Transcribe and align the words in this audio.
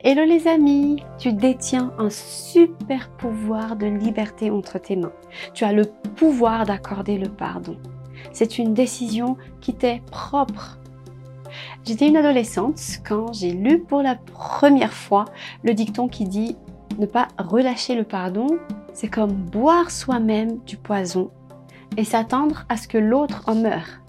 Hello 0.00 0.24
les 0.24 0.46
amis, 0.46 1.02
tu 1.18 1.32
détiens 1.32 1.92
un 1.98 2.08
super 2.08 3.10
pouvoir 3.16 3.74
de 3.74 3.86
liberté 3.86 4.48
entre 4.48 4.78
tes 4.78 4.94
mains. 4.94 5.10
Tu 5.54 5.64
as 5.64 5.72
le 5.72 5.86
pouvoir 6.14 6.64
d'accorder 6.66 7.18
le 7.18 7.28
pardon. 7.28 7.76
C'est 8.30 8.58
une 8.58 8.74
décision 8.74 9.36
qui 9.60 9.74
t'est 9.74 10.00
propre. 10.12 10.78
J'étais 11.84 12.06
une 12.06 12.16
adolescente 12.16 12.80
quand 13.04 13.32
j'ai 13.32 13.50
lu 13.50 13.80
pour 13.80 14.00
la 14.00 14.14
première 14.14 14.92
fois 14.92 15.24
le 15.64 15.74
dicton 15.74 16.06
qui 16.06 16.26
dit 16.26 16.56
ne 17.00 17.06
pas 17.06 17.26
relâcher 17.36 17.96
le 17.96 18.04
pardon, 18.04 18.46
c'est 18.92 19.08
comme 19.08 19.32
boire 19.32 19.90
soi-même 19.90 20.58
du 20.58 20.76
poison 20.76 21.32
et 21.96 22.04
s'attendre 22.04 22.66
à 22.68 22.76
ce 22.76 22.86
que 22.86 22.98
l'autre 22.98 23.42
en 23.48 23.56
meure. 23.56 24.00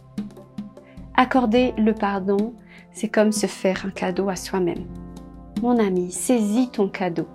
Accorder 1.15 1.73
le 1.79 1.95
pardon, 1.95 2.53
c'est 2.91 3.09
comme 3.09 3.31
se 3.31 3.47
faire 3.47 3.87
un 3.87 3.89
cadeau 3.89 4.29
à 4.29 4.35
soi-même. 4.35 4.85
Mon 5.61 5.77
ami, 5.77 6.09
saisis 6.09 6.69
ton 6.69 6.87
cadeau. 6.87 7.27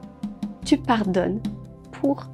Tu 0.65 0.79
pardonnes 0.79 1.41
pour 1.93 2.25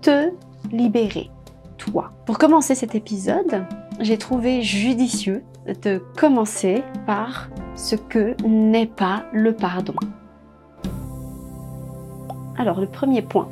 te 0.00 0.30
libérer, 0.70 1.30
toi. 1.78 2.12
Pour 2.26 2.38
commencer 2.38 2.76
cet 2.76 2.94
épisode, 2.94 3.64
j'ai 3.98 4.18
trouvé 4.18 4.62
judicieux 4.62 5.42
de 5.82 6.00
commencer 6.16 6.84
par 7.06 7.48
ce 7.74 7.96
que 7.96 8.36
n'est 8.46 8.86
pas 8.86 9.24
le 9.32 9.52
pardon. 9.52 9.94
Alors, 12.56 12.80
le 12.80 12.86
premier 12.86 13.22
point. 13.22 13.48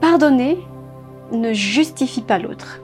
Pardonner 0.00 0.56
ne 1.30 1.52
justifie 1.52 2.22
pas 2.22 2.38
l'autre. 2.38 2.80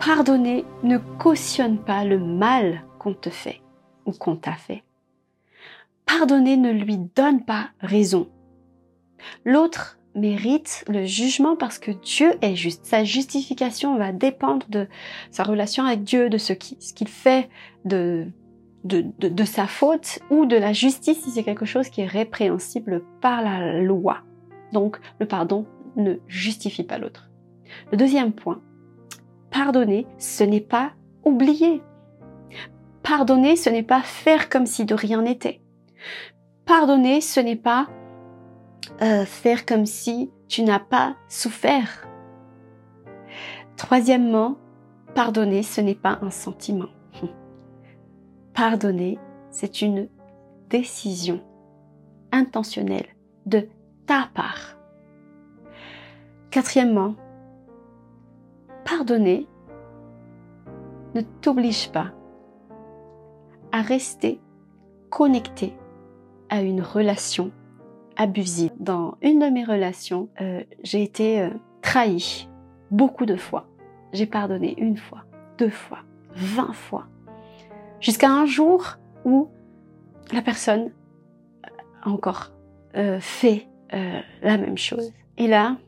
Pardonner 0.00 0.64
ne 0.82 0.96
cautionne 0.96 1.76
pas 1.76 2.04
le 2.04 2.18
mal 2.18 2.84
qu'on 2.98 3.12
te 3.12 3.28
fait 3.28 3.60
ou 4.06 4.12
qu'on 4.12 4.36
t'a 4.36 4.54
fait 4.54 4.82
pardonner 6.08 6.56
ne 6.56 6.72
lui 6.72 6.96
donne 7.14 7.44
pas 7.44 7.68
raison. 7.80 8.28
L'autre 9.44 9.98
mérite 10.14 10.84
le 10.88 11.04
jugement 11.04 11.54
parce 11.54 11.78
que 11.78 11.90
Dieu 11.90 12.32
est 12.40 12.56
juste. 12.56 12.86
Sa 12.86 13.04
justification 13.04 13.96
va 13.98 14.12
dépendre 14.12 14.66
de 14.68 14.88
sa 15.30 15.44
relation 15.44 15.84
avec 15.84 16.02
Dieu, 16.02 16.30
de 16.30 16.38
ce 16.38 16.52
qu'il 16.54 17.08
fait 17.08 17.48
de, 17.84 18.26
de, 18.84 19.44
sa 19.44 19.66
faute 19.66 20.18
ou 20.30 20.46
de 20.46 20.56
la 20.56 20.72
justice 20.72 21.22
si 21.22 21.30
c'est 21.30 21.44
quelque 21.44 21.66
chose 21.66 21.88
qui 21.88 22.00
est 22.00 22.06
répréhensible 22.06 23.02
par 23.20 23.42
la 23.42 23.80
loi. 23.80 24.18
Donc 24.72 24.98
le 25.20 25.26
pardon 25.26 25.66
ne 25.96 26.14
justifie 26.26 26.84
pas 26.84 26.98
l'autre. 26.98 27.28
Le 27.92 27.98
deuxième 27.98 28.32
point, 28.32 28.60
pardonner, 29.50 30.06
ce 30.16 30.42
n'est 30.42 30.60
pas 30.60 30.92
oublier. 31.24 31.82
Pardonner, 33.02 33.56
ce 33.56 33.68
n'est 33.68 33.82
pas 33.82 34.02
faire 34.02 34.48
comme 34.48 34.66
si 34.66 34.84
de 34.84 34.94
rien 34.94 35.22
n'était. 35.22 35.60
Pardonner, 36.64 37.20
ce 37.20 37.40
n'est 37.40 37.56
pas 37.56 37.88
euh, 39.00 39.24
faire 39.24 39.64
comme 39.64 39.86
si 39.86 40.30
tu 40.48 40.62
n'as 40.62 40.80
pas 40.80 41.16
souffert. 41.28 42.06
Troisièmement, 43.76 44.56
pardonner, 45.14 45.62
ce 45.62 45.80
n'est 45.80 45.94
pas 45.94 46.18
un 46.22 46.30
sentiment. 46.30 46.88
Pardonner, 48.54 49.18
c'est 49.50 49.82
une 49.82 50.08
décision 50.68 51.40
intentionnelle 52.32 53.06
de 53.46 53.68
ta 54.06 54.28
part. 54.34 54.76
Quatrièmement, 56.50 57.14
pardonner 58.84 59.46
ne 61.14 61.20
t'oblige 61.20 61.90
pas 61.90 62.12
à 63.72 63.82
rester 63.82 64.40
connecté 65.10 65.76
à 66.50 66.62
une 66.62 66.80
relation 66.82 67.52
abusive. 68.16 68.72
Dans 68.78 69.16
une 69.22 69.38
de 69.38 69.46
mes 69.46 69.64
relations, 69.64 70.28
euh, 70.40 70.62
j'ai 70.82 71.02
été 71.02 71.40
euh, 71.40 71.50
trahie 71.82 72.48
beaucoup 72.90 73.26
de 73.26 73.36
fois. 73.36 73.68
J'ai 74.12 74.26
pardonné 74.26 74.74
une 74.78 74.96
fois, 74.96 75.24
deux 75.58 75.70
fois, 75.70 76.00
vingt 76.34 76.72
fois. 76.72 77.06
Jusqu'à 78.00 78.30
un 78.30 78.46
jour 78.46 78.96
où 79.24 79.48
la 80.32 80.42
personne 80.42 80.90
encore 82.04 82.52
euh, 82.96 83.18
fait 83.20 83.66
la 84.42 84.58
même 84.58 84.76
chose. 84.76 85.14
Et 85.38 85.46
là, 85.46 85.78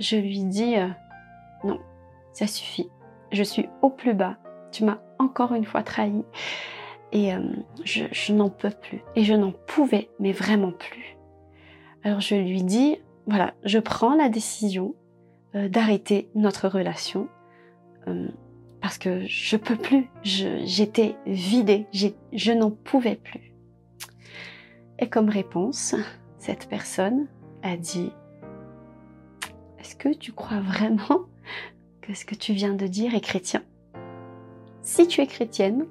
je 0.00 0.16
lui 0.16 0.42
dis 0.42 0.74
non, 1.62 1.78
ça 2.32 2.48
suffit. 2.48 2.90
Je 3.30 3.44
suis 3.44 3.68
au 3.82 3.90
plus 3.90 4.14
bas. 4.14 4.36
Tu 4.72 4.82
m'as 4.82 4.98
encore 5.20 5.54
une 5.54 5.64
fois 5.64 5.84
trahi 5.84 6.24
et 7.14 7.32
euh, 7.32 7.38
je, 7.84 8.32
n'en 8.32 8.50
peux 8.50 8.70
plus. 8.70 9.00
Et 9.14 9.24
je 9.24 9.32
n'en 9.32 9.52
pouvais, 9.52 10.10
mais 10.18 10.32
vraiment 10.32 10.72
plus. 10.72 11.16
Alors 12.02 12.20
je 12.20 12.34
lui 12.34 12.62
dis, 12.62 12.98
voilà, 13.26 13.54
je 13.64 13.78
prends 13.78 14.14
la 14.14 14.28
décision 14.28 14.94
euh, 15.54 15.68
d'arrêter 15.68 16.28
notre 16.34 16.68
relation 16.68 17.28
euh, 18.08 18.28
parce 18.82 18.98
que 18.98 19.24
je 19.26 19.56
peux 19.56 19.76
plus. 19.76 20.10
J'étais 20.24 21.16
vidée, 21.24 21.86
je 21.92 22.52
n'en 22.52 22.72
pouvais 22.72 23.16
plus. 23.16 23.54
Et 24.98 25.08
comme 25.08 25.30
réponse, 25.30 25.94
cette 26.38 26.68
personne 26.68 27.28
a 27.62 27.76
dit, 27.76 28.10
est-ce 29.78 29.96
que 29.96 30.12
tu 30.12 30.32
crois 30.32 30.60
vraiment 30.60 31.20
que 32.02 32.12
ce 32.12 32.24
que 32.24 32.34
tu 32.34 32.52
viens 32.52 32.74
de 32.74 32.86
dire 32.86 33.14
est 33.14 33.20
chrétien? 33.20 33.62
Si 34.82 35.06
tu 35.06 35.22
es 35.22 35.26
chrétienne, 35.26 35.86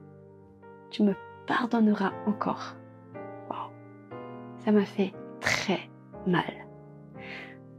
tu 0.94 1.04
me 1.04 1.16
pardonneras 1.48 2.14
encore. 2.28 2.76
Ça 4.60 4.72
m'a 4.72 4.86
fait 4.86 5.12
très 5.42 5.90
mal. 6.26 6.46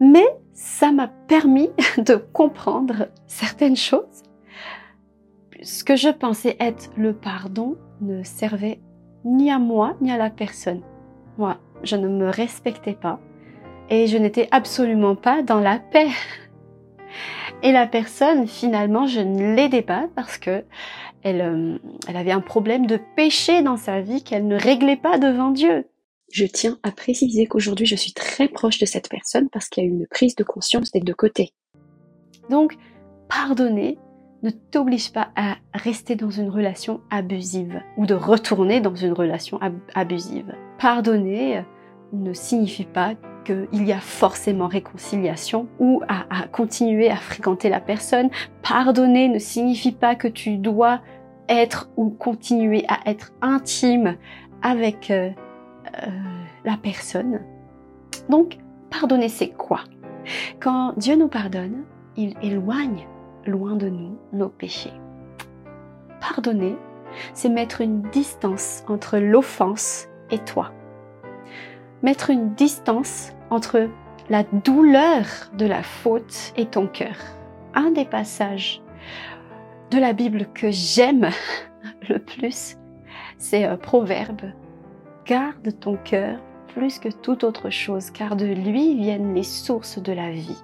Mais 0.00 0.26
ça 0.52 0.92
m'a 0.92 1.08
permis 1.08 1.70
de 1.96 2.16
comprendre 2.16 3.08
certaines 3.26 3.76
choses. 3.76 4.22
Ce 5.62 5.82
que 5.82 5.96
je 5.96 6.10
pensais 6.10 6.56
être 6.60 6.90
le 6.98 7.14
pardon 7.14 7.78
ne 8.02 8.22
servait 8.22 8.80
ni 9.24 9.50
à 9.50 9.58
moi 9.58 9.96
ni 10.02 10.10
à 10.10 10.18
la 10.18 10.28
personne. 10.28 10.82
Moi, 11.38 11.56
je 11.84 11.96
ne 11.96 12.08
me 12.08 12.28
respectais 12.28 12.92
pas 12.92 13.18
et 13.88 14.06
je 14.06 14.18
n'étais 14.18 14.48
absolument 14.50 15.14
pas 15.14 15.42
dans 15.42 15.60
la 15.60 15.78
paix. 15.78 16.10
Et 17.62 17.72
la 17.72 17.86
personne, 17.86 18.46
finalement, 18.46 19.06
je 19.06 19.20
ne 19.20 19.54
l'aidais 19.54 19.82
pas 19.82 20.08
parce 20.14 20.36
que 20.36 20.64
euh, 21.26 21.78
elle, 22.06 22.16
avait 22.16 22.32
un 22.32 22.40
problème 22.40 22.86
de 22.86 22.98
péché 23.16 23.62
dans 23.62 23.76
sa 23.76 24.00
vie 24.00 24.22
qu'elle 24.22 24.46
ne 24.46 24.60
réglait 24.60 24.96
pas 24.96 25.18
devant 25.18 25.50
Dieu. 25.50 25.86
Je 26.30 26.44
tiens 26.44 26.78
à 26.82 26.90
préciser 26.90 27.46
qu'aujourd'hui 27.46 27.86
je 27.86 27.96
suis 27.96 28.12
très 28.12 28.48
proche 28.48 28.78
de 28.78 28.86
cette 28.86 29.08
personne 29.08 29.48
parce 29.50 29.68
qu'il 29.68 29.84
y 29.84 29.86
a 29.86 29.90
eu 29.90 29.92
une 29.92 30.06
prise 30.06 30.34
de 30.36 30.44
conscience 30.44 30.90
des 30.90 31.00
deux 31.00 31.14
côtés. 31.14 31.52
Donc, 32.50 32.74
pardonner 33.28 33.98
ne 34.42 34.50
t'oblige 34.50 35.10
pas 35.10 35.30
à 35.36 35.56
rester 35.72 36.16
dans 36.16 36.30
une 36.30 36.50
relation 36.50 37.00
abusive 37.10 37.80
ou 37.96 38.04
de 38.04 38.14
retourner 38.14 38.80
dans 38.80 38.94
une 38.94 39.12
relation 39.12 39.58
abusive. 39.94 40.54
Pardonner 40.78 41.64
ne 42.12 42.32
signifie 42.34 42.84
pas 42.84 43.14
qu'il 43.44 43.84
y 43.86 43.92
a 43.92 44.00
forcément 44.00 44.68
réconciliation 44.68 45.68
ou 45.78 46.02
à, 46.08 46.46
continuer 46.48 47.10
à 47.10 47.16
fréquenter 47.16 47.68
la 47.68 47.80
personne. 47.80 48.30
Pardonner 48.62 49.28
ne 49.28 49.38
signifie 49.38 49.92
pas 49.92 50.14
que 50.14 50.28
tu 50.28 50.56
dois 50.56 51.00
être 51.48 51.90
ou 51.96 52.10
continuer 52.10 52.84
à 52.88 52.98
être 53.08 53.32
intime 53.42 54.16
avec 54.62 55.10
euh, 55.10 55.30
euh, 56.02 56.10
la 56.64 56.76
personne. 56.76 57.40
Donc, 58.28 58.58
pardonner, 58.90 59.28
c'est 59.28 59.50
quoi? 59.50 59.80
Quand 60.60 60.94
Dieu 60.96 61.16
nous 61.16 61.28
pardonne, 61.28 61.84
il 62.16 62.34
éloigne 62.42 63.06
loin 63.46 63.76
de 63.76 63.88
nous 63.88 64.16
nos 64.32 64.48
péchés. 64.48 64.92
Pardonner, 66.20 66.76
c'est 67.34 67.50
mettre 67.50 67.80
une 67.80 68.02
distance 68.02 68.84
entre 68.88 69.18
l'offense 69.18 70.08
et 70.30 70.38
toi 70.38 70.72
mettre 72.04 72.28
une 72.28 72.52
distance 72.54 73.32
entre 73.50 73.88
la 74.28 74.44
douleur 74.44 75.24
de 75.56 75.66
la 75.66 75.82
faute 75.82 76.52
et 76.56 76.66
ton 76.66 76.86
cœur. 76.86 77.16
Un 77.74 77.90
des 77.90 78.04
passages 78.04 78.82
de 79.90 79.98
la 79.98 80.12
Bible 80.12 80.46
que 80.54 80.70
j'aime 80.70 81.30
le 82.08 82.18
plus, 82.18 82.76
c'est 83.38 83.66
euh, 83.66 83.76
Proverbe. 83.76 84.52
Garde 85.26 85.78
ton 85.80 85.96
cœur 85.96 86.38
plus 86.68 86.98
que 86.98 87.08
toute 87.08 87.44
autre 87.44 87.70
chose, 87.70 88.10
car 88.10 88.36
de 88.36 88.46
lui 88.46 88.96
viennent 88.96 89.34
les 89.34 89.44
sources 89.44 89.98
de 89.98 90.12
la 90.12 90.30
vie. 90.30 90.62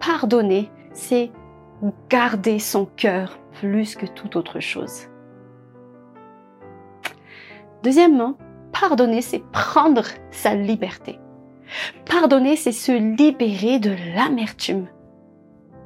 Pardonner, 0.00 0.70
c'est 0.92 1.30
garder 2.08 2.58
son 2.58 2.86
cœur 2.86 3.38
plus 3.60 3.94
que 3.94 4.06
toute 4.06 4.36
autre 4.36 4.60
chose. 4.60 5.08
Deuxièmement, 7.82 8.36
Pardonner, 8.72 9.20
c'est 9.20 9.42
prendre 9.52 10.04
sa 10.30 10.54
liberté. 10.54 11.18
Pardonner, 12.06 12.56
c'est 12.56 12.72
se 12.72 12.92
libérer 12.92 13.78
de 13.78 13.94
l'amertume. 14.14 14.86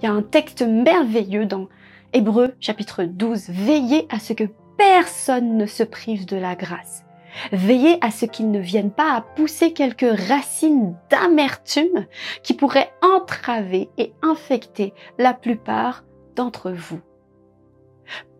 Il 0.01 0.07
y 0.07 0.09
a 0.09 0.13
un 0.13 0.23
texte 0.23 0.63
merveilleux 0.63 1.47
dans 1.47 1.69
Hébreu 2.17 2.55
chapitre 2.61 3.05
12. 3.05 3.51
Veillez 3.51 4.07
à 4.09 4.19
ce 4.19 4.33
que 4.33 4.45
personne 4.79 5.59
ne 5.59 5.67
se 5.67 5.83
prive 5.83 6.25
de 6.25 6.39
la 6.39 6.55
grâce. 6.55 7.05
Veillez 7.53 7.99
à 8.01 8.11
ce 8.11 8.25
qu'ils 8.25 8.51
ne 8.51 8.59
viennent 8.59 8.91
pas 8.91 9.13
à 9.13 9.21
pousser 9.21 9.75
quelques 9.75 10.19
racines 10.27 10.97
d'amertume 11.11 12.07
qui 12.43 12.55
pourraient 12.55 12.91
entraver 13.03 13.91
et 13.99 14.15
infecter 14.23 14.95
la 15.19 15.35
plupart 15.35 16.05
d'entre 16.37 16.71
vous. 16.71 17.01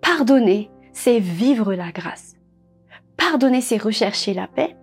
Pardonner, 0.01 0.71
c'est 0.95 1.19
vivre 1.19 1.75
la 1.75 1.93
grâce. 1.93 2.37
Pardonner, 3.19 3.61
c'est 3.61 3.77
rechercher 3.77 4.33
la 4.33 4.47
paix, 4.47 4.75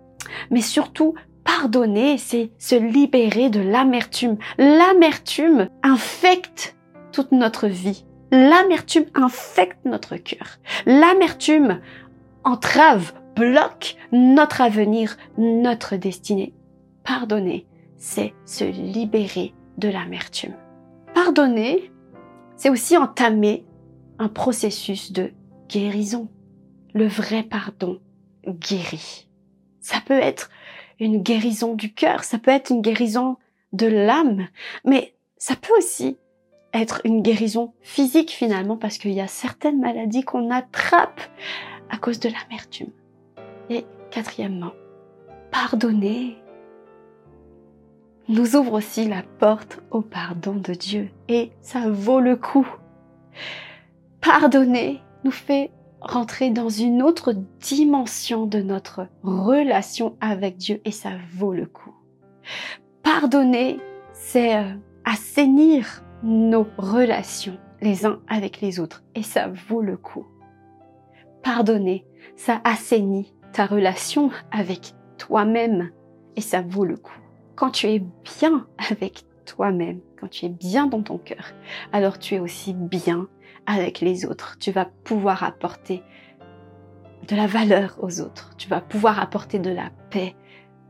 mais 0.52 0.62
surtout 0.62 1.16
pardonner, 1.42 2.16
c'est 2.16 2.52
se 2.58 2.76
libérer 2.76 3.50
de 3.50 3.58
l'amertume. 3.58 4.36
L'amertume 4.56 5.66
infecte 5.82 6.76
toute 7.10 7.32
notre 7.32 7.66
vie. 7.66 8.04
L'amertume 8.34 9.06
infecte 9.14 9.78
notre 9.84 10.16
cœur. 10.16 10.58
L'amertume 10.86 11.80
entrave, 12.42 13.12
bloque 13.36 13.94
notre 14.10 14.60
avenir, 14.60 15.16
notre 15.38 15.94
destinée. 15.94 16.52
Pardonner, 17.04 17.64
c'est 17.96 18.34
se 18.44 18.64
libérer 18.64 19.54
de 19.78 19.88
l'amertume. 19.88 20.56
Pardonner, 21.14 21.92
c'est 22.56 22.70
aussi 22.70 22.96
entamer 22.96 23.64
un 24.18 24.28
processus 24.28 25.12
de 25.12 25.30
guérison. 25.68 26.28
Le 26.92 27.06
vrai 27.06 27.44
pardon 27.44 28.00
guérit. 28.48 29.28
Ça 29.78 29.98
peut 30.04 30.18
être 30.18 30.50
une 30.98 31.22
guérison 31.22 31.74
du 31.74 31.94
cœur, 31.94 32.24
ça 32.24 32.38
peut 32.38 32.50
être 32.50 32.70
une 32.70 32.82
guérison 32.82 33.36
de 33.72 33.86
l'âme, 33.86 34.48
mais 34.84 35.14
ça 35.36 35.54
peut 35.54 35.72
aussi 35.78 36.16
être 36.74 37.00
une 37.04 37.22
guérison 37.22 37.72
physique 37.80 38.30
finalement 38.30 38.76
parce 38.76 38.98
qu'il 38.98 39.12
y 39.12 39.20
a 39.20 39.28
certaines 39.28 39.80
maladies 39.80 40.24
qu'on 40.24 40.50
attrape 40.50 41.20
à 41.88 41.96
cause 41.96 42.18
de 42.18 42.28
l'amertume. 42.28 42.90
Et 43.70 43.84
quatrièmement, 44.10 44.72
pardonner 45.50 46.36
nous 48.28 48.56
ouvre 48.56 48.74
aussi 48.74 49.06
la 49.06 49.22
porte 49.38 49.80
au 49.90 50.00
pardon 50.00 50.54
de 50.54 50.72
Dieu 50.72 51.10
et 51.28 51.52
ça 51.60 51.90
vaut 51.90 52.20
le 52.20 52.36
coup. 52.36 52.66
Pardonner 54.20 55.02
nous 55.24 55.30
fait 55.30 55.70
rentrer 56.00 56.50
dans 56.50 56.68
une 56.68 57.02
autre 57.02 57.34
dimension 57.60 58.46
de 58.46 58.60
notre 58.60 59.08
relation 59.22 60.16
avec 60.20 60.56
Dieu 60.56 60.80
et 60.84 60.90
ça 60.90 61.10
vaut 61.34 61.52
le 61.52 61.66
coup. 61.66 61.94
Pardonner, 63.02 63.78
c'est 64.12 64.56
euh, 64.56 64.74
assainir 65.04 66.02
nos 66.24 66.66
relations 66.78 67.58
les 67.82 68.06
uns 68.06 68.20
avec 68.28 68.62
les 68.62 68.80
autres 68.80 69.04
et 69.14 69.22
ça 69.22 69.48
vaut 69.68 69.82
le 69.82 69.96
coup. 69.96 70.26
Pardonner, 71.42 72.06
ça 72.34 72.60
assainit 72.64 73.34
ta 73.52 73.66
relation 73.66 74.30
avec 74.50 74.94
toi-même 75.18 75.90
et 76.36 76.40
ça 76.40 76.62
vaut 76.62 76.86
le 76.86 76.96
coup. 76.96 77.18
Quand 77.56 77.70
tu 77.70 77.86
es 77.88 77.98
bien 77.98 78.66
avec 78.90 79.26
toi-même, 79.44 80.00
quand 80.18 80.28
tu 80.28 80.46
es 80.46 80.48
bien 80.48 80.86
dans 80.86 81.02
ton 81.02 81.18
cœur, 81.18 81.52
alors 81.92 82.18
tu 82.18 82.34
es 82.34 82.40
aussi 82.40 82.72
bien 82.72 83.28
avec 83.66 84.00
les 84.00 84.24
autres. 84.24 84.56
Tu 84.58 84.72
vas 84.72 84.86
pouvoir 84.86 85.44
apporter 85.44 86.02
de 87.28 87.36
la 87.36 87.46
valeur 87.46 87.98
aux 88.00 88.20
autres. 88.20 88.54
Tu 88.56 88.68
vas 88.68 88.80
pouvoir 88.80 89.20
apporter 89.20 89.58
de 89.58 89.70
la 89.70 89.90
paix 90.10 90.34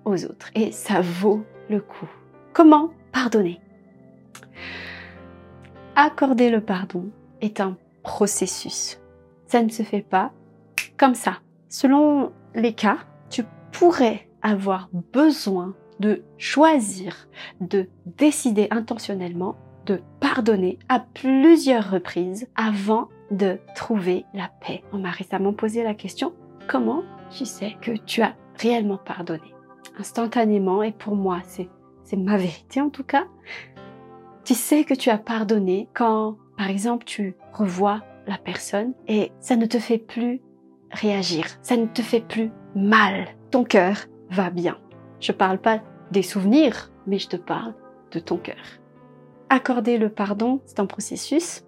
aux 0.04 0.24
autres. 0.24 0.50
Et 0.54 0.70
ça 0.70 1.00
vaut 1.00 1.44
le 1.68 1.80
coup. 1.80 2.08
Comment 2.52 2.90
pardonner? 3.12 3.60
Accorder 5.96 6.50
le 6.50 6.60
pardon 6.60 7.10
est 7.40 7.60
un 7.60 7.76
processus. 8.02 9.00
Ça 9.46 9.62
ne 9.62 9.68
se 9.68 9.84
fait 9.84 10.02
pas 10.02 10.32
comme 10.96 11.14
ça. 11.14 11.38
Selon 11.68 12.32
les 12.54 12.72
cas, 12.72 12.98
tu 13.30 13.44
pourrais 13.70 14.28
avoir 14.42 14.88
besoin 15.12 15.74
de 16.00 16.24
choisir, 16.36 17.28
de 17.60 17.88
décider 18.06 18.66
intentionnellement 18.70 19.56
de 19.86 20.00
pardonner 20.18 20.78
à 20.88 20.98
plusieurs 21.00 21.90
reprises 21.90 22.48
avant 22.56 23.08
de 23.30 23.58
trouver 23.74 24.24
la 24.34 24.50
paix. 24.66 24.82
On 24.92 24.98
m'a 24.98 25.10
récemment 25.10 25.52
posé 25.52 25.82
la 25.84 25.94
question, 25.94 26.32
comment 26.68 27.02
tu 27.30 27.44
sais 27.44 27.76
que 27.80 27.92
tu 27.92 28.22
as 28.22 28.34
réellement 28.58 28.98
pardonné? 28.98 29.54
Instantanément, 29.98 30.82
et 30.82 30.92
pour 30.92 31.14
moi, 31.14 31.40
c'est, 31.44 31.68
ma 32.16 32.36
vérité 32.36 32.80
en 32.80 32.90
tout 32.90 33.04
cas, 33.04 33.24
tu 34.44 34.54
sais 34.54 34.84
que 34.84 34.94
tu 34.94 35.10
as 35.10 35.18
pardonné 35.18 35.88
quand, 35.94 36.36
par 36.56 36.68
exemple, 36.68 37.04
tu 37.04 37.34
revois 37.52 38.02
la 38.26 38.38
personne 38.38 38.94
et 39.08 39.32
ça 39.40 39.56
ne 39.56 39.66
te 39.66 39.78
fait 39.78 39.98
plus 39.98 40.40
réagir, 40.90 41.46
ça 41.62 41.76
ne 41.76 41.86
te 41.86 42.02
fait 42.02 42.20
plus 42.20 42.50
mal. 42.74 43.26
Ton 43.50 43.64
cœur 43.64 43.96
va 44.30 44.50
bien. 44.50 44.78
Je 45.20 45.32
parle 45.32 45.58
pas 45.58 45.80
des 46.10 46.22
souvenirs, 46.22 46.92
mais 47.06 47.18
je 47.18 47.28
te 47.28 47.36
parle 47.36 47.74
de 48.12 48.18
ton 48.18 48.36
cœur. 48.36 48.56
Accorder 49.48 49.98
le 49.98 50.08
pardon, 50.08 50.60
c'est 50.66 50.80
un 50.80 50.86
processus. 50.86 51.64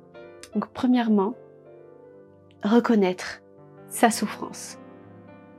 Donc, 0.55 0.69
premièrement, 0.69 1.34
reconnaître 2.62 3.43
sa 3.88 4.11
souffrance. 4.11 4.79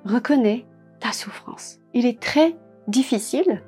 Reconnais 0.05 0.65
ta 0.99 1.11
souffrance. 1.11 1.79
Il 1.93 2.05
est 2.05 2.19
très 2.19 2.55
difficile 2.87 3.63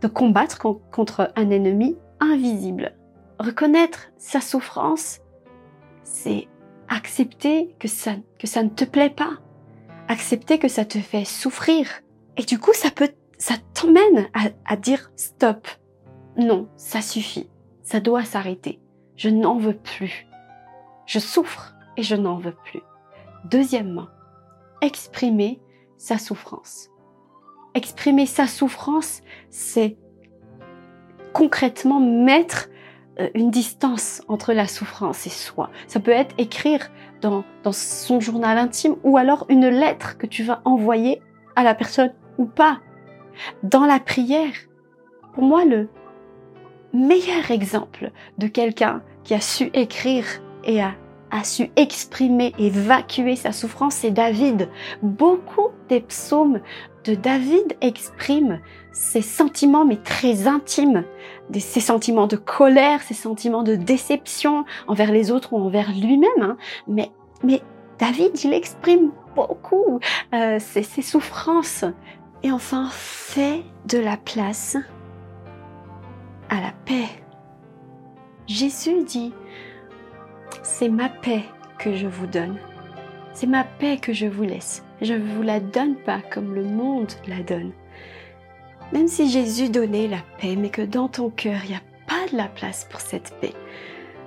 de 0.00 0.08
combattre 0.08 0.58
contre 0.58 1.32
un 1.36 1.50
ennemi 1.50 1.96
invisible. 2.32 2.96
Reconnaître 3.38 4.10
sa 4.16 4.40
souffrance, 4.40 5.20
c'est 6.02 6.48
accepter 6.88 7.74
que 7.78 7.88
ça, 7.88 8.12
que 8.38 8.46
ça 8.46 8.62
ne 8.62 8.68
te 8.68 8.84
plaît 8.84 9.10
pas. 9.10 9.38
Accepter 10.08 10.58
que 10.58 10.68
ça 10.68 10.84
te 10.84 10.98
fait 10.98 11.24
souffrir. 11.24 11.88
Et 12.36 12.42
du 12.42 12.58
coup, 12.58 12.72
ça 12.74 12.90
peut, 12.90 13.10
ça 13.38 13.54
t'emmène 13.74 14.28
à, 14.34 14.48
à 14.66 14.76
dire 14.76 15.10
stop. 15.16 15.66
Non, 16.36 16.68
ça 16.76 17.00
suffit. 17.00 17.48
Ça 17.82 18.00
doit 18.00 18.24
s'arrêter. 18.24 18.80
Je 19.16 19.28
n'en 19.28 19.58
veux 19.58 19.76
plus. 19.76 20.26
Je 21.06 21.18
souffre 21.18 21.74
et 21.96 22.02
je 22.02 22.16
n'en 22.16 22.36
veux 22.36 22.54
plus. 22.64 22.82
Deuxièmement, 23.44 24.08
exprimer 24.80 25.60
sa 25.96 26.18
souffrance. 26.18 26.90
Exprimer 27.74 28.26
sa 28.26 28.46
souffrance, 28.46 29.20
c'est 29.50 29.96
concrètement 31.34 32.00
mettre 32.00 32.70
euh, 33.20 33.28
une 33.34 33.50
distance 33.50 34.22
entre 34.28 34.54
la 34.54 34.66
souffrance 34.66 35.26
et 35.26 35.30
soi. 35.30 35.68
Ça 35.86 36.00
peut 36.00 36.12
être 36.12 36.34
écrire 36.38 36.90
dans, 37.20 37.44
dans 37.62 37.72
son 37.72 38.20
journal 38.20 38.56
intime 38.56 38.96
ou 39.02 39.18
alors 39.18 39.44
une 39.50 39.68
lettre 39.68 40.16
que 40.16 40.26
tu 40.26 40.42
vas 40.42 40.62
envoyer 40.64 41.20
à 41.56 41.62
la 41.62 41.74
personne 41.74 42.14
ou 42.38 42.46
pas. 42.46 42.78
Dans 43.62 43.84
la 43.84 44.00
prière, 44.00 44.52
pour 45.34 45.42
moi, 45.42 45.64
le 45.64 45.88
meilleur 46.92 47.50
exemple 47.50 48.10
de 48.38 48.46
quelqu'un 48.46 49.02
qui 49.24 49.34
a 49.34 49.40
su 49.40 49.70
écrire 49.74 50.24
et 50.62 50.80
a, 50.80 50.94
a 51.30 51.42
su 51.42 51.70
exprimer, 51.76 52.54
évacuer 52.58 53.36
sa 53.36 53.52
souffrance, 53.52 53.96
c'est 53.96 54.12
David. 54.12 54.68
Beaucoup 55.02 55.70
des 55.88 56.00
psaumes 56.00 56.60
de 57.04 57.14
David 57.14 57.76
expriment 57.80 58.60
ses 58.94 59.22
sentiments, 59.22 59.84
mais 59.84 59.96
très 59.96 60.46
intimes, 60.46 61.04
ses 61.52 61.80
sentiments 61.80 62.28
de 62.28 62.36
colère, 62.36 63.02
ses 63.02 63.14
sentiments 63.14 63.64
de 63.64 63.74
déception 63.74 64.64
envers 64.86 65.12
les 65.12 65.30
autres 65.30 65.52
ou 65.52 65.58
envers 65.58 65.90
lui-même. 65.90 66.30
Hein. 66.40 66.56
Mais, 66.86 67.10
mais 67.42 67.60
David, 67.98 68.42
il 68.44 68.54
exprime 68.54 69.10
beaucoup 69.34 69.98
euh, 70.32 70.58
ses, 70.60 70.84
ses 70.84 71.02
souffrances. 71.02 71.84
Et 72.44 72.52
enfin, 72.52 72.88
fait 72.90 73.64
de 73.86 73.98
la 73.98 74.16
place 74.16 74.76
à 76.48 76.60
la 76.60 76.72
paix. 76.84 77.08
Jésus 78.46 79.02
dit, 79.04 79.32
c'est 80.62 80.88
ma 80.88 81.08
paix 81.08 81.42
que 81.78 81.94
je 81.94 82.06
vous 82.06 82.26
donne. 82.26 82.58
C'est 83.32 83.48
ma 83.48 83.64
paix 83.64 83.96
que 83.96 84.12
je 84.12 84.26
vous 84.26 84.44
laisse. 84.44 84.84
Je 85.02 85.14
ne 85.14 85.24
vous 85.24 85.42
la 85.42 85.58
donne 85.58 85.96
pas 85.96 86.20
comme 86.30 86.54
le 86.54 86.62
monde 86.62 87.10
la 87.26 87.42
donne. 87.42 87.72
Même 88.94 89.08
si 89.08 89.28
Jésus 89.28 89.70
donnait 89.70 90.06
la 90.06 90.20
paix, 90.38 90.54
mais 90.54 90.70
que 90.70 90.80
dans 90.80 91.08
ton 91.08 91.28
cœur, 91.28 91.58
il 91.64 91.70
n'y 91.70 91.76
a 91.76 91.82
pas 92.06 92.30
de 92.30 92.36
la 92.36 92.46
place 92.46 92.86
pour 92.88 93.00
cette 93.00 93.34
paix. 93.40 93.52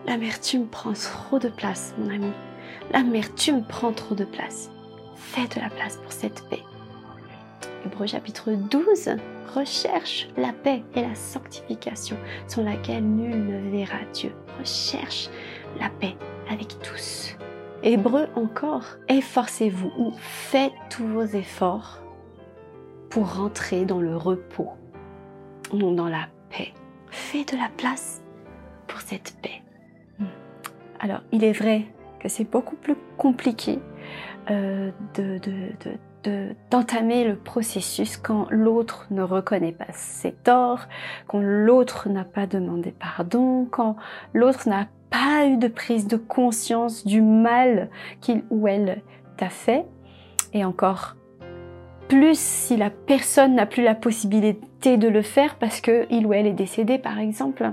L'amertume 0.05 0.67
prend 0.67 0.91
trop 0.91 1.39
de 1.39 1.47
place, 1.47 1.95
mon 1.97 2.13
ami. 2.13 2.33
L'amertume 2.91 3.63
prend 3.65 3.93
trop 3.93 4.13
de 4.13 4.25
place. 4.25 4.69
Fais 5.15 5.47
de 5.47 5.62
la 5.62 5.69
place 5.69 5.95
pour 5.95 6.12
cette 6.12 6.43
paix. 6.50 6.63
Hébreu 7.86 8.07
chapitre 8.07 8.51
12 8.51 9.12
recherche 9.55 10.27
la 10.36 10.51
paix 10.51 10.83
et 10.95 11.01
la 11.01 11.15
sanctification 11.15 12.17
sans 12.47 12.63
laquelle 12.63 13.05
nul 13.05 13.45
ne 13.45 13.71
verra 13.71 14.00
Dieu. 14.12 14.33
Recherche 14.59 15.29
la 15.79 15.89
paix 15.89 16.17
avec 16.51 16.77
tous. 16.81 17.38
Hébreu 17.83 18.27
encore, 18.36 18.97
efforcez-vous 19.07 19.93
ou 19.97 20.13
faites 20.19 20.74
tous 20.89 21.07
vos 21.07 21.24
efforts 21.24 22.01
pour 23.17 23.33
rentrer 23.33 23.83
dans 23.83 24.00
le 24.00 24.15
repos, 24.15 24.69
non 25.74 25.91
dans 25.91 26.07
la 26.07 26.27
paix. 26.51 26.71
Faites 27.09 27.51
de 27.51 27.57
la 27.57 27.67
place 27.75 28.21
pour 28.86 29.01
cette 29.01 29.36
paix. 29.41 29.63
Hmm. 30.19 30.25
Alors, 31.00 31.21
il 31.31 31.43
est 31.43 31.51
vrai 31.51 31.88
que 32.19 32.29
c'est 32.29 32.43
beaucoup 32.43 32.75
plus 32.75 32.95
compliqué 33.17 33.79
euh, 34.51 34.91
de 35.15 35.39
d'entamer 36.69 37.24
le 37.24 37.38
processus 37.38 38.17
quand 38.17 38.47
l'autre 38.51 39.07
ne 39.09 39.24
reconnaît 39.24 39.71
pas 39.71 39.88
ses 39.93 40.33
torts, 40.33 40.81
quand 41.25 41.39
l'autre 41.41 42.09
n'a 42.09 42.25
pas 42.25 42.45
demandé 42.45 42.91
pardon, 42.91 43.65
quand 43.71 43.95
l'autre 44.33 44.69
n'a 44.69 44.89
pas 45.09 45.47
eu 45.47 45.57
de 45.57 45.69
prise 45.69 46.05
de 46.05 46.17
conscience 46.17 47.03
du 47.03 47.21
mal 47.21 47.89
qu'il 48.21 48.43
ou 48.51 48.67
elle 48.67 49.01
t'a 49.38 49.50
fait, 49.50 49.86
et 50.53 50.65
encore 50.65 51.15
plus 52.07 52.39
si 52.39 52.77
la 52.77 52.89
personne 52.89 53.55
n'a 53.55 53.65
plus 53.65 53.83
la 53.83 53.95
possibilité 53.95 54.97
de 54.97 55.07
le 55.07 55.21
faire 55.21 55.55
parce 55.55 55.81
que 55.81 56.05
il 56.09 56.25
ou 56.25 56.33
elle 56.33 56.47
est 56.47 56.53
décédé 56.53 56.97
par 56.97 57.19
exemple. 57.19 57.71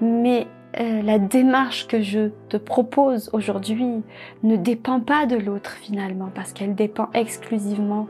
Mais 0.00 0.46
euh, 0.80 1.02
la 1.02 1.18
démarche 1.18 1.86
que 1.86 2.02
je 2.02 2.30
te 2.48 2.56
propose 2.56 3.30
aujourd'hui 3.32 4.02
ne 4.42 4.56
dépend 4.56 4.98
pas 4.98 5.26
de 5.26 5.36
l'autre 5.36 5.70
finalement 5.70 6.30
parce 6.34 6.52
qu'elle 6.52 6.74
dépend 6.74 7.10
exclusivement 7.14 8.08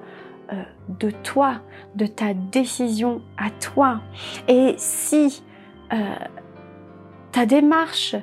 euh, 0.53 0.63
de 0.89 1.11
toi, 1.11 1.61
de 1.95 2.07
ta 2.07 2.33
décision 2.33 3.21
à 3.37 3.51
toi. 3.51 4.01
Et 4.49 4.75
si 4.79 5.43
euh, 5.93 5.97
ta 7.33 7.47
démarche 7.47 8.17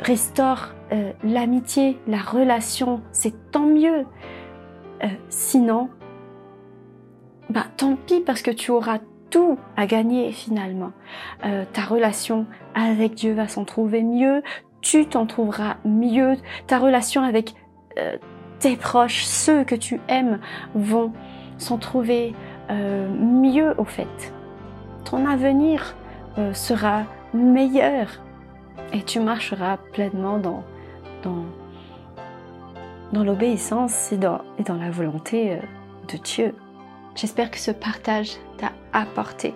restaure 0.00 0.72
l'amitié, 1.22 1.98
la 2.06 2.16
relation, 2.16 3.02
c'est 3.12 3.50
tant 3.50 3.66
mieux. 3.66 4.06
sinon, 5.28 5.90
bah, 7.50 7.66
tant 7.76 7.96
pis 7.96 8.20
parce 8.20 8.42
que 8.42 8.50
tu 8.50 8.70
auras 8.70 8.98
tout 9.30 9.58
à 9.76 9.86
gagner 9.86 10.32
finalement. 10.32 10.92
Euh, 11.44 11.64
ta 11.72 11.82
relation 11.82 12.46
avec 12.74 13.14
Dieu 13.14 13.34
va 13.34 13.48
s'en 13.48 13.64
trouver 13.64 14.02
mieux, 14.02 14.42
tu 14.80 15.06
t'en 15.06 15.26
trouveras 15.26 15.76
mieux, 15.84 16.36
ta 16.66 16.78
relation 16.78 17.22
avec 17.22 17.54
euh, 17.98 18.16
tes 18.58 18.76
proches, 18.76 19.24
ceux 19.24 19.64
que 19.64 19.74
tu 19.74 20.00
aimes, 20.08 20.40
vont 20.74 21.12
s'en 21.58 21.78
trouver 21.78 22.34
euh, 22.70 23.08
mieux 23.08 23.74
au 23.78 23.84
fait. 23.84 24.32
Ton 25.04 25.26
avenir 25.26 25.94
sera 26.52 27.04
meilleur 27.32 28.20
et 28.92 29.02
tu 29.02 29.20
marcheras 29.20 29.78
pleinement 29.78 30.36
dans, 30.36 30.64
dans, 31.22 31.44
dans 33.12 33.24
l'obéissance 33.24 34.12
et 34.12 34.18
dans, 34.18 34.42
et 34.58 34.62
dans 34.62 34.76
la 34.76 34.90
volonté 34.90 35.58
de 36.12 36.18
Dieu. 36.18 36.54
J'espère 37.16 37.50
que 37.50 37.58
ce 37.58 37.70
partage 37.70 38.36
t'a 38.58 38.72
apporté. 38.92 39.54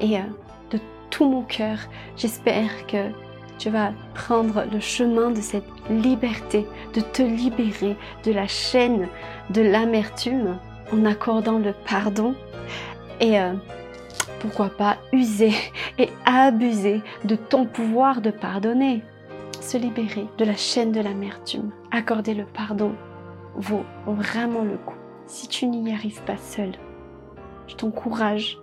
Et 0.00 0.16
euh, 0.16 0.22
de 0.70 0.78
tout 1.10 1.28
mon 1.28 1.42
cœur, 1.42 1.78
j'espère 2.16 2.86
que 2.86 3.10
tu 3.58 3.68
vas 3.68 3.92
prendre 4.14 4.64
le 4.72 4.80
chemin 4.80 5.30
de 5.30 5.42
cette 5.42 5.68
liberté, 5.90 6.66
de 6.94 7.02
te 7.02 7.20
libérer 7.20 7.96
de 8.24 8.32
la 8.32 8.46
chaîne 8.46 9.08
de 9.50 9.60
l'amertume 9.60 10.58
en 10.90 11.04
accordant 11.04 11.58
le 11.58 11.74
pardon 11.86 12.34
et 13.20 13.38
euh, 13.38 13.52
pourquoi 14.40 14.70
pas 14.70 14.96
user 15.12 15.52
et 15.98 16.08
abuser 16.24 17.02
de 17.24 17.36
ton 17.36 17.66
pouvoir 17.66 18.22
de 18.22 18.30
pardonner. 18.30 19.02
Se 19.60 19.76
libérer 19.76 20.26
de 20.38 20.46
la 20.46 20.56
chaîne 20.56 20.92
de 20.92 21.00
l'amertume, 21.00 21.70
accorder 21.92 22.32
le 22.32 22.46
pardon 22.46 22.94
vaut 23.54 23.84
vraiment 24.06 24.62
le 24.62 24.78
coup 24.78 24.99
si 25.30 25.46
tu 25.48 25.66
n'y 25.66 25.92
arrives 25.92 26.22
pas 26.24 26.36
seul. 26.36 26.72
Je 27.68 27.76
t'encourage 27.76 28.58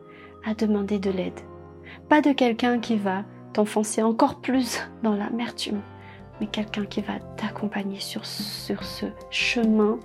à 0.46 0.54
demander 0.54 1.00
de 1.00 1.10
l'aide. 1.10 1.40
Pas 2.10 2.22
de 2.22 2.34
quelqu'un 2.34 2.80
qui 2.80 2.98
va 2.98 3.24
t'enfoncer 3.54 4.04
encore 4.04 4.42
plus 4.42 4.82
dans 5.02 5.16
l'amertume, 5.16 5.82
mais 6.40 6.48
quelqu'un 6.48 6.86
qui 6.86 7.02
va 7.02 7.20
t'accompagner 7.38 8.00
sur, 8.00 8.26
ce 8.26 9.06
chemin 9.32 9.98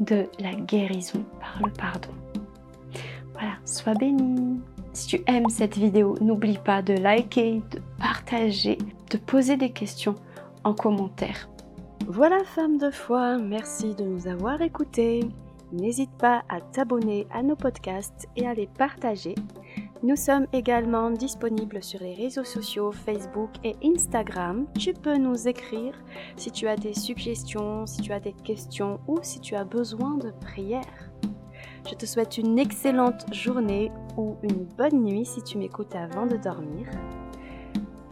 de 0.00 0.26
la 0.40 0.54
guérison 0.54 1.24
par 1.40 1.64
le 1.64 1.72
pardon. 1.72 2.10
Voilà, 3.32 3.54
sois 3.64 3.94
béni. 3.94 4.60
Si 4.92 5.06
tu 5.06 5.22
aimes 5.28 5.48
cette 5.48 5.76
vidéo, 5.76 6.16
n'oublie 6.20 6.58
pas 6.58 6.82
de 6.82 6.94
liker, 6.94 7.62
de 7.70 7.80
partager, 7.98 8.78
de 9.10 9.16
poser 9.16 9.56
des 9.56 9.70
questions 9.70 10.16
en 10.64 10.74
commentaire. 10.74 11.48
Voilà, 12.08 12.42
femme 12.44 12.78
de 12.78 12.90
foi, 12.90 13.38
merci 13.38 13.94
de 13.94 14.02
nous 14.02 14.26
avoir 14.26 14.60
écoutés. 14.60 15.20
N'hésite 15.72 16.10
pas 16.18 16.42
à 16.48 16.60
t'abonner 16.60 17.26
à 17.30 17.42
nos 17.42 17.56
podcasts 17.56 18.26
et 18.36 18.46
à 18.46 18.54
les 18.54 18.66
partager. 18.66 19.34
Nous 20.02 20.16
sommes 20.16 20.46
également 20.52 21.10
disponibles 21.10 21.82
sur 21.82 22.00
les 22.00 22.14
réseaux 22.14 22.44
sociaux 22.44 22.92
Facebook 22.92 23.50
et 23.64 23.74
Instagram. 23.84 24.66
Tu 24.78 24.92
peux 24.92 25.16
nous 25.16 25.48
écrire 25.48 25.92
si 26.36 26.50
tu 26.50 26.68
as 26.68 26.76
des 26.76 26.94
suggestions, 26.94 27.84
si 27.84 28.00
tu 28.00 28.12
as 28.12 28.20
des 28.20 28.32
questions 28.32 29.00
ou 29.08 29.18
si 29.22 29.40
tu 29.40 29.56
as 29.56 29.64
besoin 29.64 30.16
de 30.16 30.30
prières. 30.40 31.10
Je 31.88 31.94
te 31.94 32.06
souhaite 32.06 32.38
une 32.38 32.58
excellente 32.58 33.26
journée 33.34 33.90
ou 34.16 34.36
une 34.42 34.64
bonne 34.76 35.02
nuit 35.02 35.24
si 35.24 35.42
tu 35.42 35.58
m'écoutes 35.58 35.96
avant 35.96 36.26
de 36.26 36.36
dormir. 36.36 36.86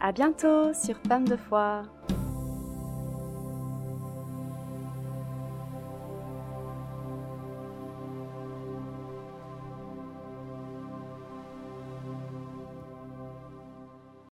À 0.01 0.11
bientôt 0.11 0.73
sur 0.73 0.97
Femme 1.07 1.27
de 1.27 1.37
foi. 1.37 1.83